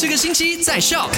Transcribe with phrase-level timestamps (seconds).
[0.00, 1.10] 这个星期在 Shock。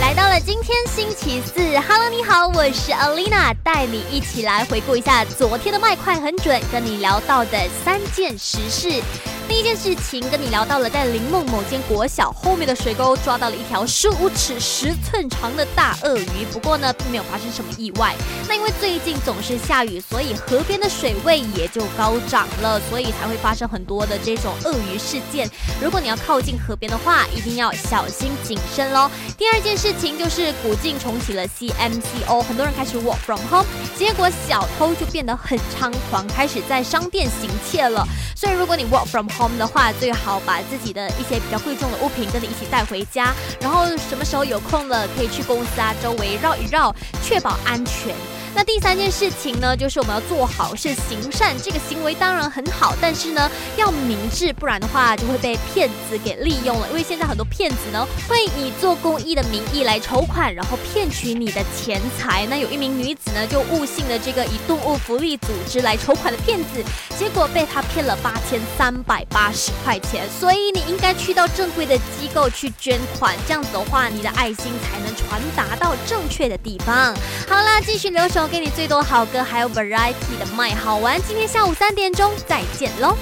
[0.00, 9.02] 来到今天星期四，Hello，你好，我是 Alina，带你一起来回顾一下昨天的麦快很准，跟你聊到的三件实事。
[9.48, 18.14] 第一件事情跟你聊到了，在林梦某间国小后面的水沟抓到了一条十五尺十寸长的大鳄鱼，不过呢，并没有发生什么意外。
[18.46, 25.48] 那因为最近总是下雨，所以河边的水位也就高涨了，所以才会发生很多的这种鳄鱼事件。
[25.80, 29.10] 如果你要靠近河边的话，一定要小心谨慎喽。
[29.38, 38.06] 第二件事情就是古晋重启了 CMCO，很多人开始 work from home，结果小偷就变得很猖狂，开始在商店行窃了。
[38.36, 48.14] 所以如果你 work from home 的话，最好把自己的一些比较贵重的物品跟你一起带回家，然后什么时候有空了，可以去公司啊周围绕一绕，确保安全。
[48.54, 56.88] 那第三件事情呢，就是我们要做好事行善，这个行为当然很好，但是呢要明智，不然的话就会被骗子给利用了。
[56.88, 62.46] 因为现在很多骗子呢会以做公益的名义来筹款，然后骗取你的钱财。
[62.50, 66.82] 那有一名女子呢就误信了这个以动物福利组织来筹款的骗子，
[67.16, 70.28] 结果被他骗了八千三百八十块钱。
[70.40, 77.14] 所以你应该去到正规的机构去捐款，这样子的话你的爱心才能传达到正确的地方。
[77.46, 78.47] 好啦，继续留守。
[78.48, 81.20] 给你最多好歌，还有 variety 的麦好玩。
[81.22, 83.16] 今天下午三点钟再见喽！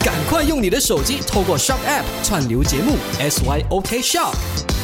[0.00, 4.77] 赶快用你的手机透过 Shop App 串流节目 SYOK Shop。